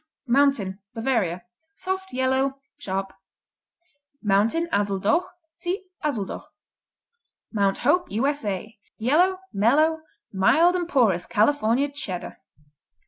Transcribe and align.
Mountain 0.25 0.79
Bavaria 0.95 1.43
Soft; 1.75 2.11
yellow; 2.11 2.59
sharp. 2.79 3.13
Mountain, 4.23 4.67
Azuldoch 4.73 5.29
see 5.53 5.83
Azuldoch. 6.03 6.47
Mount 7.53 7.77
Hope 7.85 8.09
U.S.A. 8.11 8.79
Yellow; 8.97 9.41
mellow; 9.53 9.99
mild 10.33 10.75
and 10.75 10.89
porous 10.89 11.27
California 11.27 11.87
Cheddar. 11.87 12.37